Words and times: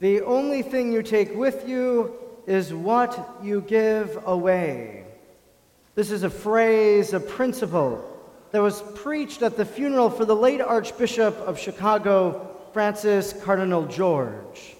The 0.00 0.22
only 0.22 0.62
thing 0.62 0.92
you 0.92 1.02
take 1.02 1.36
with 1.36 1.68
you 1.68 2.14
is 2.46 2.72
what 2.72 3.36
you 3.42 3.60
give 3.60 4.18
away. 4.26 5.04
This 5.94 6.10
is 6.10 6.22
a 6.22 6.30
phrase, 6.30 7.12
a 7.12 7.20
principle 7.20 8.02
that 8.50 8.62
was 8.62 8.80
preached 8.94 9.42
at 9.42 9.58
the 9.58 9.64
funeral 9.66 10.08
for 10.08 10.24
the 10.24 10.34
late 10.34 10.62
Archbishop 10.62 11.36
of 11.40 11.58
Chicago, 11.58 12.56
Francis 12.72 13.34
Cardinal 13.44 13.84
George. 13.84 14.74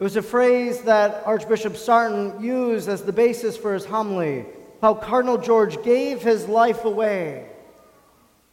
It 0.00 0.02
was 0.02 0.16
a 0.16 0.22
phrase 0.22 0.80
that 0.82 1.22
Archbishop 1.26 1.76
Sartain 1.76 2.42
used 2.42 2.88
as 2.88 3.02
the 3.02 3.12
basis 3.12 3.58
for 3.58 3.74
his 3.74 3.84
homily, 3.84 4.46
how 4.80 4.94
Cardinal 4.94 5.36
George 5.36 5.82
gave 5.82 6.22
his 6.22 6.48
life 6.48 6.86
away. 6.86 7.46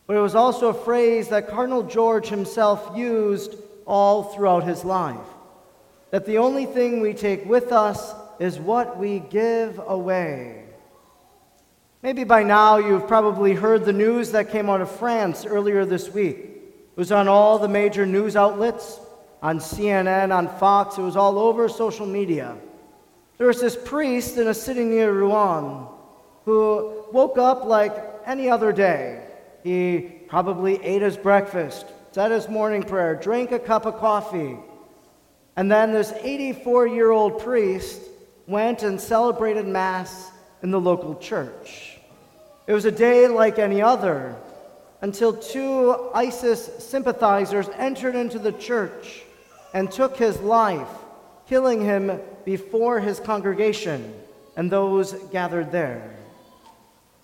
But 0.06 0.18
it 0.18 0.22
was 0.22 0.36
also 0.36 0.68
a 0.68 0.74
phrase 0.74 1.30
that 1.30 1.48
Cardinal 1.48 1.84
George 1.84 2.28
himself 2.28 2.92
used 2.94 3.56
all 3.86 4.24
throughout 4.24 4.66
his 4.66 4.84
life 4.84 5.18
that 6.12 6.25
the 6.25 6.38
only 6.38 6.66
thing 6.66 7.02
we 7.02 7.14
take 7.14 7.46
with 7.46 7.71
us 7.71 8.14
is 8.39 8.60
what 8.60 8.97
we 8.97 9.20
give 9.20 9.79
away. 9.86 10.65
Maybe 12.04 12.24
by 12.24 12.43
now 12.43 12.78
you've 12.78 13.07
probably 13.07 13.54
heard 13.54 13.86
the 13.86 13.93
news 13.93 14.32
that 14.32 14.50
came 14.50 14.70
out 14.70 14.82
of 14.82 14.92
France 14.92 15.46
earlier 15.46 15.86
this 15.86 16.10
week. 16.10 16.37
It 16.37 16.97
was 16.97 17.11
on 17.11 17.28
all 17.28 17.60
the 17.60 17.68
major 17.68 18.06
news 18.06 18.36
outlets, 18.36 19.00
on 19.42 19.60
CNN, 19.60 20.36
on 20.36 20.47
Fox, 20.60 20.97
it 20.97 21.01
was 21.01 21.15
all 21.15 21.39
over 21.39 21.70
social 21.70 22.06
media. 22.06 22.57
There 23.37 23.48
was 23.48 23.62
this 23.62 23.75
priest 23.75 24.37
in 24.37 24.48
a 24.48 24.54
city 24.54 24.84
near 24.84 25.12
Rouen 25.12 25.87
who 26.46 27.06
woke 27.12 27.37
up 27.37 27.65
like 27.65 27.96
any 28.25 28.50
other 28.50 28.71
day. 28.71 29.23
He 29.64 30.01
probably 30.28 30.84
ate 30.84 31.01
his 31.01 31.18
breakfast, 31.18 31.86
said 32.12 32.31
his 32.31 32.50
morning 32.50 32.84
prayer, 32.84 33.16
drank 33.16 33.52
a 33.52 33.59
cup 33.59 33.86
of 33.86 33.98
coffee, 33.98 34.58
and 35.61 35.72
then 35.72 35.92
this 35.92 36.11
84 36.23 36.88
year 36.88 37.11
old 37.11 37.39
priest 37.39 38.02
went 38.47 38.81
and 38.81 39.00
celebrated 39.00 39.67
Mass 39.67 40.31
in 40.64 40.72
the 40.72 40.81
local 40.81 41.14
church. 41.14 42.00
It 42.66 42.73
was 42.73 42.86
a 42.86 42.92
day 42.92 43.28
like 43.28 43.59
any 43.59 43.80
other 43.80 44.36
until 45.02 45.34
two 45.34 46.09
ISIS 46.16 46.66
sympathizers 46.84 47.70
entered 47.78 48.16
into 48.16 48.39
the 48.39 48.54
church 48.54 49.22
and 49.72 49.92
took 49.92 50.17
his 50.17 50.39
life, 50.39 50.89
killing 51.48 51.86
him 51.86 52.20
before 52.44 53.00
his 53.00 53.20
congregation 53.20 54.16
and 54.56 54.72
those 54.72 55.14
gathered 55.32 55.72
there. 55.72 56.16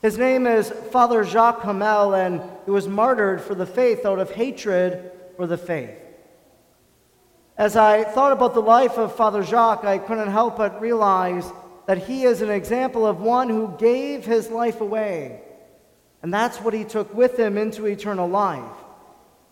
His 0.03 0.19
name 0.19 0.45
is 0.45 0.69
Father 0.91 1.23
Jacques 1.23 1.63
Hamel, 1.63 2.13
and 2.13 2.39
he 2.65 2.69
was 2.69 2.88
martyred 2.88 3.41
for 3.41 3.55
the 3.55 3.65
faith 3.65 4.05
out 4.05 4.19
of 4.19 4.30
hatred 4.30 5.11
for 5.38 5.47
the 5.47 5.58
faith. 5.58 6.06
As 7.58 7.75
I 7.75 8.03
thought 8.03 8.31
about 8.31 8.53
the 8.53 8.61
life 8.61 9.00
of 9.00 9.16
Father 9.16 9.44
Jacques, 9.44 9.83
I 9.83 9.97
couldn't 9.97 10.30
help 10.30 10.58
but 10.58 10.80
realize 10.80 11.52
that 11.88 11.97
he 11.97 12.23
is 12.23 12.44
an 12.44 12.52
example 12.52 13.08
of 13.08 13.19
one 13.19 13.49
who 13.49 13.73
gave 13.80 14.25
his 14.25 14.52
life 14.52 14.80
away. 14.80 15.41
And 16.22 16.31
that's 16.31 16.59
what 16.61 16.75
he 16.75 16.83
took 16.83 17.11
with 17.16 17.39
him 17.39 17.58
into 17.58 17.88
eternal 17.88 18.30
life, 18.30 18.77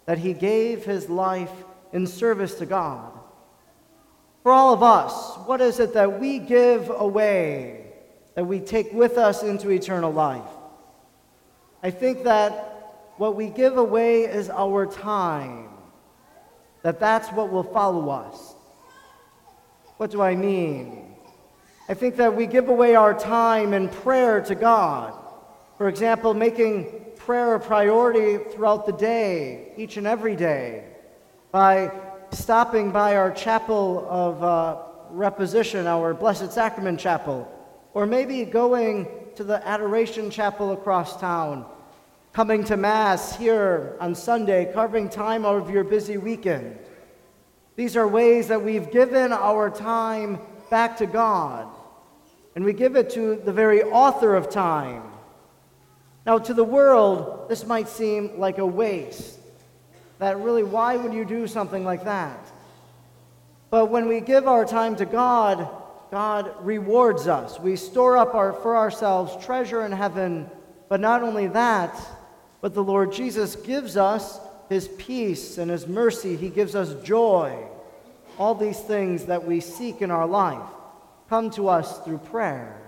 that 0.05 0.19
he 0.19 0.33
gave 0.33 0.85
his 0.85 1.09
life 1.09 1.51
in 1.93 2.05
service 2.05 2.55
to 2.55 2.67
God. 2.67 3.11
For 4.43 4.51
all 4.51 4.71
of 4.71 4.83
us, 4.83 5.37
what 5.47 5.59
is 5.59 5.79
it 5.79 5.95
that 5.95 6.19
we 6.19 6.37
give 6.37 6.91
away, 6.91 7.87
that 8.35 8.45
we 8.45 8.59
take 8.59 8.93
with 8.93 9.17
us 9.17 9.41
into 9.41 9.71
eternal 9.71 10.11
life? 10.11 10.43
I 11.81 11.89
think 11.89 12.25
that 12.25 13.13
what 13.17 13.35
we 13.35 13.49
give 13.49 13.77
away 13.77 14.25
is 14.25 14.51
our 14.51 14.85
time 14.85 15.69
that 16.85 16.99
that's 16.99 17.29
what 17.29 17.51
will 17.51 17.63
follow 17.63 18.09
us. 18.09 18.53
What 19.97 20.11
do 20.11 20.21
I 20.21 20.35
mean? 20.35 21.15
I 21.89 21.95
think 21.95 22.15
that 22.17 22.35
we 22.35 22.45
give 22.45 22.69
away 22.69 22.93
our 22.93 23.17
time 23.17 23.73
and 23.73 23.91
prayer 23.91 24.39
to 24.41 24.53
God. 24.53 25.11
For 25.79 25.89
example, 25.89 26.35
making 26.35 26.85
prayer 27.15 27.55
a 27.55 27.59
priority 27.59 28.37
throughout 28.51 28.85
the 28.85 28.91
day, 28.91 29.73
each 29.77 29.97
and 29.97 30.05
every 30.05 30.35
day, 30.35 30.83
by 31.51 31.91
stopping 32.29 32.91
by 32.91 33.15
our 33.15 33.31
chapel 33.31 34.05
of 34.07 34.43
uh, 34.43 34.77
reposition, 35.11 35.87
our 35.87 36.13
Blessed 36.13 36.51
Sacrament 36.51 36.99
chapel, 36.99 37.51
or 37.95 38.05
maybe 38.05 38.45
going 38.45 39.07
to 39.37 39.43
the 39.43 39.67
Adoration 39.67 40.29
Chapel 40.29 40.73
across 40.73 41.19
town 41.19 41.65
coming 42.35 42.65
to 42.65 42.75
Mass 42.75 43.37
here 43.37 43.95
on 44.01 44.13
Sunday, 44.13 44.69
carving 44.73 45.07
time 45.07 45.45
out 45.45 45.55
of 45.55 45.69
your 45.69 45.85
busy 45.85 46.17
weekend. 46.17 46.77
These 47.77 47.95
are 47.95 48.05
ways 48.05 48.49
that 48.49 48.61
we've 48.61 48.91
given 48.91 49.31
our 49.31 49.69
time 49.69 50.41
back 50.69 50.97
to 50.97 51.05
God, 51.05 51.65
and 52.53 52.65
we 52.65 52.73
give 52.73 52.97
it 52.97 53.11
to 53.11 53.37
the 53.37 53.53
very 53.53 53.83
author 53.83 54.35
of 54.35 54.49
time. 54.49 55.03
Now, 56.25 56.37
to 56.39 56.53
the 56.53 56.65
world, 56.65 57.47
this 57.47 57.65
might 57.65 57.87
seem 57.87 58.37
like 58.37 58.57
a 58.57 58.65
waste. 58.65 59.39
That 60.19 60.37
really, 60.37 60.63
why 60.63 60.97
would 60.97 61.13
you 61.13 61.23
do 61.23 61.47
something 61.47 61.85
like 61.85 62.03
that? 62.03 62.51
But 63.69 63.85
when 63.85 64.09
we 64.09 64.19
give 64.19 64.45
our 64.45 64.65
time 64.65 64.97
to 64.97 65.05
God, 65.05 65.69
God 66.11 66.53
rewards 66.59 67.29
us. 67.29 67.61
We 67.61 67.77
store 67.77 68.17
up 68.17 68.35
our, 68.35 68.51
for 68.51 68.75
ourselves 68.75 69.45
treasure 69.45 69.85
in 69.85 69.93
heaven, 69.93 70.49
but 70.89 70.99
not 70.99 71.23
only 71.23 71.47
that, 71.47 71.97
but 72.61 72.73
the 72.73 72.83
Lord 72.83 73.11
Jesus 73.11 73.55
gives 73.55 73.97
us 73.97 74.39
his 74.69 74.87
peace 74.87 75.57
and 75.57 75.69
his 75.69 75.87
mercy. 75.87 76.35
He 76.35 76.49
gives 76.49 76.75
us 76.75 76.93
joy. 77.03 77.55
All 78.37 78.55
these 78.55 78.79
things 78.79 79.25
that 79.25 79.45
we 79.45 79.59
seek 79.59 80.01
in 80.01 80.11
our 80.11 80.27
life 80.27 80.67
come 81.29 81.49
to 81.51 81.69
us 81.69 81.99
through 81.99 82.17
prayer. 82.19 82.81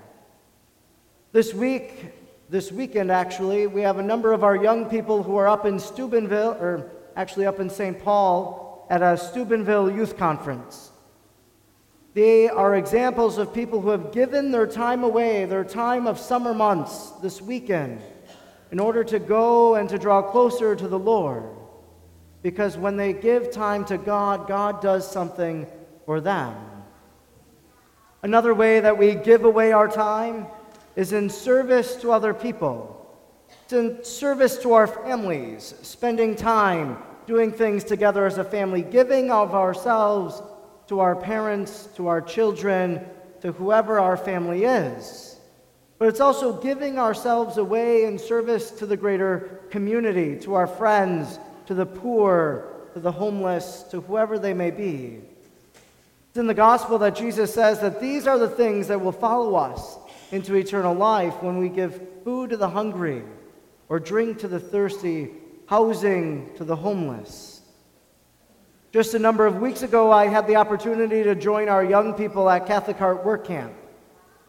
This 1.32 1.54
week, 1.54 2.14
this 2.50 2.72
weekend 2.72 3.12
actually, 3.12 3.68
we 3.68 3.82
have 3.82 4.00
a 4.00 4.04
number 4.04 4.34
of 4.34 4.44
our 4.44 4.56
young 4.56 4.90
people 4.90 5.24
who 5.24 5.36
are 5.38 5.48
up 5.48 5.66
in 5.66 5.80
Steubenville, 5.80 6.58
or 6.60 6.92
actually 7.16 7.46
up 7.46 7.60
in 7.60 7.70
St. 7.70 8.02
Paul, 8.04 8.88
at 8.90 9.02
a 9.02 9.18
Steubenville 9.18 9.92
youth 9.92 10.18
conference. 10.18 10.92
They 12.14 12.50
are 12.50 12.76
examples 12.76 13.38
of 13.38 13.54
people 13.54 13.82
who 13.82 13.90
have 13.90 14.12
given 14.12 14.52
their 14.52 14.66
time 14.66 15.04
away, 15.04 15.46
their 15.46 15.64
time 15.64 16.08
of 16.08 16.20
summer 16.20 16.54
months 16.54 17.12
this 17.22 17.42
weekend 17.42 18.02
in 18.72 18.80
order 18.80 19.04
to 19.04 19.20
go 19.20 19.76
and 19.76 19.88
to 19.90 19.98
draw 19.98 20.22
closer 20.22 20.76
to 20.76 20.88
the 20.88 21.00
Lord. 21.00 21.44
Because 22.44 22.78
when 22.78 22.98
they 22.98 23.14
give 23.14 23.52
time 23.52 23.86
to 23.86 23.98
God, 23.98 24.48
God 24.48 24.82
does 24.82 25.10
something 25.10 25.68
for 26.06 26.22
them. 26.22 26.56
Another 28.24 28.54
way 28.54 28.80
that 28.80 28.98
we 28.98 29.16
give 29.16 29.46
away 29.46 29.72
our 29.72 29.88
time 29.88 30.48
is 30.96 31.14
in 31.14 31.30
service 31.30 31.96
to 31.98 32.12
other 32.12 32.34
people. 32.34 32.94
It's 33.64 33.74
in 33.74 34.04
service 34.04 34.58
to 34.60 34.74
our 34.74 34.88
families, 34.88 35.74
spending 35.82 36.36
time 36.36 36.98
doing 37.26 37.52
things 37.52 37.84
together 37.84 38.26
as 38.26 38.38
a 38.38 38.44
family, 38.44 38.82
giving 38.82 39.30
of 39.32 39.54
ourselves 39.54 40.42
to 40.88 41.00
our 41.00 41.16
parents, 41.16 41.90
to 41.96 42.08
our 42.08 42.22
children, 42.22 43.06
to 43.42 43.52
whoever 43.52 44.00
our 44.00 44.18
family 44.18 44.64
is. 44.64 45.37
But 46.00 46.10
it's 46.10 46.20
also 46.20 46.54
giving 46.54 47.00
ourselves 47.00 47.58
away 47.58 48.04
in 48.04 48.20
service 48.20 48.70
to 48.72 48.86
the 48.86 48.98
greater 48.98 49.62
community, 49.72 50.38
to 50.42 50.54
our 50.54 50.68
friends, 50.68 51.40
to 51.66 51.74
the 51.74 51.86
poor, 51.86 52.74
to 52.94 53.00
the 53.00 53.12
homeless, 53.12 53.84
to 53.92 54.02
whoever 54.02 54.38
they 54.38 54.54
may 54.54 54.72
be. 54.72 55.22
It's 56.30 56.38
in 56.38 56.48
the 56.48 56.54
gospel 56.54 57.00
that 57.00 57.16
Jesus 57.16 57.54
says 57.54 57.80
that 57.80 58.00
these 58.00 58.28
are 58.28 58.38
the 58.38 58.50
things 58.50 58.88
that 58.90 59.02
will 59.02 59.12
follow 59.12 59.56
us 59.56 59.98
into 60.32 60.56
eternal 60.56 60.94
life 60.94 61.42
when 61.42 61.58
we 61.58 61.70
give 61.70 62.02
food 62.24 62.52
to 62.52 62.58
the 62.58 62.70
hungry, 62.70 63.24
or 63.90 64.00
drink 64.00 64.40
to 64.40 64.48
the 64.48 64.60
thirsty, 64.60 65.32
housing 65.66 66.54
to 66.58 66.64
the 66.64 66.76
homeless. 66.76 67.62
Just 68.92 69.14
a 69.14 69.20
number 69.20 69.46
of 69.46 69.58
weeks 69.58 69.82
ago, 69.82 70.12
I 70.12 70.28
had 70.28 70.46
the 70.48 70.58
opportunity 70.58 71.24
to 71.24 71.36
join 71.36 71.70
our 71.70 71.84
young 71.84 72.14
people 72.14 72.50
at 72.50 72.68
Catholic 72.68 72.98
Heart 72.98 73.26
Work 73.26 73.48
Camp. 73.48 73.74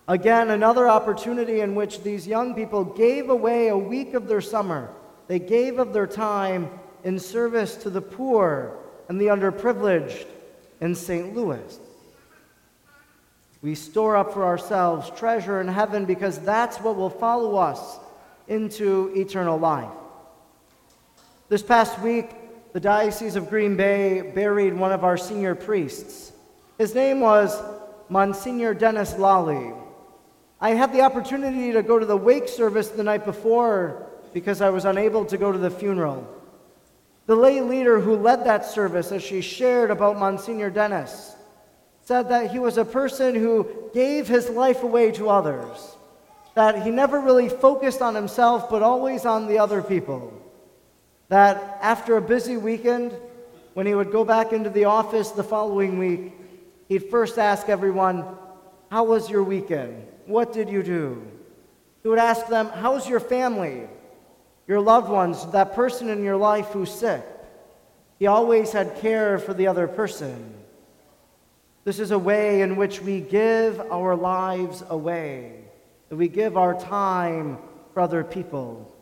Again, 0.09 0.49
another 0.49 0.89
opportunity 0.89 1.61
in 1.61 1.75
which 1.75 2.03
these 2.03 2.27
young 2.27 2.55
people 2.55 2.83
gave 2.83 3.29
away 3.29 3.69
a 3.69 3.77
week 3.77 4.15
of 4.15 4.27
their 4.27 4.41
summer. 4.41 4.89
They 5.27 5.39
gave 5.39 5.79
of 5.79 5.93
their 5.93 6.07
time 6.07 6.71
in 7.05 7.19
service 7.19 7.77
to 7.77 7.91
the 7.91 8.01
poor 8.01 8.75
and 9.11 9.21
the 9.21 9.27
underprivileged 9.27 10.27
in 10.81 10.95
St. 10.95 11.37
Louis. 11.37 11.79
We 13.61 13.75
store 13.75 14.17
up 14.17 14.33
for 14.33 14.47
ourselves 14.47 15.11
treasure 15.15 15.61
in 15.61 15.69
heaven 15.69 16.07
because 16.07 16.39
that's 16.39 16.79
what 16.79 16.97
will 16.97 17.11
follow 17.11 17.57
us 17.57 17.99
into 18.47 19.13
eternal 19.15 19.59
life. 19.59 19.91
This 21.51 21.63
past 21.63 22.01
week, 22.01 22.31
the 22.73 22.81
Diocese 22.81 23.37
of 23.37 23.51
Green 23.51 23.77
Bay 23.77 24.23
buried 24.23 24.73
one 24.73 24.93
of 24.93 25.05
our 25.05 25.19
senior 25.19 25.55
priests. 25.55 26.33
His 26.79 26.95
name 26.95 27.21
was 27.21 27.61
Monsignor 28.09 28.73
Dennis 28.73 29.19
Lally. 29.19 29.73
I 30.61 30.71
had 30.71 30.93
the 30.93 31.03
opportunity 31.03 31.73
to 31.73 31.83
go 31.83 31.99
to 31.99 32.07
the 32.07 32.17
wake 32.17 32.49
service 32.49 32.89
the 32.89 33.05
night 33.05 33.25
before 33.25 34.07
because 34.33 34.61
I 34.61 34.71
was 34.71 34.85
unable 34.85 35.25
to 35.27 35.37
go 35.37 35.53
to 35.53 35.59
the 35.59 35.71
funeral. 35.71 36.27
The 37.27 37.37
lay 37.37 37.61
leader 37.61 38.01
who 38.01 38.17
led 38.17 38.45
that 38.47 38.65
service, 38.65 39.13
as 39.13 39.23
she 39.23 39.41
shared 39.41 39.91
about 39.91 40.19
Monsignor 40.19 40.71
Dennis, 40.71 41.37
said 42.05 42.31
that 42.31 42.51
he 42.51 42.59
was 42.59 42.79
a 42.79 42.85
person 42.85 43.35
who 43.35 43.91
gave 43.93 44.27
his 44.27 44.49
life 44.49 44.83
away 44.83 45.13
to 45.13 45.29
others, 45.29 45.95
that 46.55 46.83
he 46.83 46.91
never 46.91 47.21
really 47.21 47.49
focused 47.49 48.01
on 48.01 48.15
himself, 48.15 48.71
but 48.71 48.83
always 48.83 49.27
on 49.27 49.47
the 49.47 49.59
other 49.59 49.83
people. 49.83 50.33
That 51.29 51.79
after 51.83 52.17
a 52.17 52.23
busy 52.23 52.57
weekend, 52.57 53.15
when 53.75 53.87
he 53.87 53.95
would 53.95 54.11
go 54.11 54.25
back 54.25 54.53
into 54.53 54.71
the 54.71 54.87
office 54.87 55.31
the 55.31 55.45
following 55.45 55.99
week, 55.99 56.33
he'd 56.89 57.11
first 57.11 57.39
ask 57.39 57.69
everyone, 57.69 58.25
How 58.91 59.05
was 59.05 59.29
your 59.29 59.43
weekend? 59.43 60.07
What 60.27 60.53
did 60.53 60.69
you 60.69 60.83
do? 60.83 61.23
He 62.03 62.09
would 62.09 62.19
ask 62.19 62.47
them, 62.47 62.69
How's 62.69 63.09
your 63.09 63.21
family? 63.21 63.83
Your 64.67 64.81
loved 64.81 65.09
ones, 65.09 65.47
that 65.53 65.75
person 65.75 66.09
in 66.11 66.23
your 66.23 66.37
life 66.37 66.69
who's 66.69 66.91
sick. 66.91 67.25
He 68.19 68.27
always 68.27 68.73
had 68.73 68.97
care 68.97 69.39
for 69.39 69.55
the 69.55 69.67
other 69.67 69.89
person. 69.89 70.55
This 71.85 71.99
is 71.99 72.11
a 72.11 72.19
way 72.19 72.61
in 72.61 72.77
which 72.77 73.01
we 73.01 73.21
give 73.21 73.81
our 73.91 74.15
lives 74.15 74.83
away, 74.91 75.65
that 76.09 76.17
we 76.17 76.29
give 76.29 76.57
our 76.57 76.79
time 76.79 77.57
for 77.95 78.01
other 78.01 78.23
people. 78.23 78.95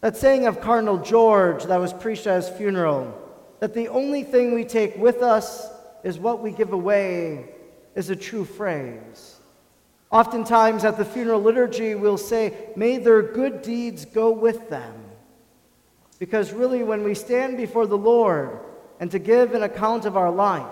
That 0.00 0.16
saying 0.16 0.46
of 0.46 0.60
Cardinal 0.60 0.98
George 0.98 1.64
that 1.64 1.80
was 1.80 1.92
preached 1.92 2.26
at 2.26 2.44
his 2.44 2.48
funeral, 2.56 3.16
that 3.60 3.74
the 3.74 3.88
only 3.88 4.22
thing 4.22 4.54
we 4.54 4.64
take 4.64 4.96
with 4.96 5.22
us 5.22 5.68
is 6.04 6.18
what 6.18 6.42
we 6.42 6.50
give 6.50 6.72
away, 6.72 7.48
is 7.94 8.10
a 8.10 8.16
true 8.16 8.44
phrase. 8.44 9.38
Oftentimes 10.10 10.84
at 10.84 10.96
the 10.96 11.04
funeral 11.04 11.42
liturgy, 11.42 11.94
we'll 11.94 12.18
say, 12.18 12.54
May 12.76 12.96
their 12.96 13.22
good 13.22 13.62
deeds 13.62 14.04
go 14.04 14.30
with 14.30 14.70
them. 14.70 14.94
Because 16.18 16.52
really, 16.52 16.82
when 16.82 17.04
we 17.04 17.14
stand 17.14 17.56
before 17.56 17.86
the 17.86 17.98
Lord 17.98 18.58
and 19.00 19.10
to 19.10 19.18
give 19.18 19.54
an 19.54 19.62
account 19.62 20.04
of 20.04 20.16
our 20.16 20.30
life, 20.30 20.66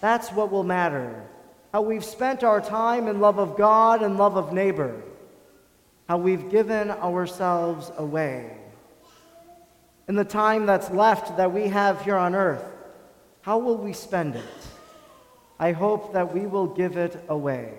that's 0.00 0.30
what 0.30 0.50
will 0.50 0.64
matter. 0.64 1.26
How 1.72 1.82
we've 1.82 2.04
spent 2.04 2.42
our 2.42 2.60
time 2.60 3.06
in 3.08 3.20
love 3.20 3.38
of 3.38 3.56
God 3.56 4.02
and 4.02 4.16
love 4.16 4.36
of 4.36 4.52
neighbor. 4.52 5.02
How 6.08 6.18
we've 6.18 6.50
given 6.50 6.90
ourselves 6.90 7.90
away. 7.96 8.56
In 10.08 10.16
the 10.16 10.24
time 10.24 10.66
that's 10.66 10.90
left 10.90 11.36
that 11.36 11.52
we 11.52 11.68
have 11.68 12.02
here 12.02 12.16
on 12.16 12.34
earth, 12.34 12.64
how 13.42 13.58
will 13.58 13.76
we 13.76 13.92
spend 13.92 14.34
it? 14.36 14.44
I 15.60 15.72
hope 15.72 16.14
that 16.14 16.32
we 16.32 16.46
will 16.46 16.66
give 16.66 16.96
it 16.96 17.22
away. 17.28 17.74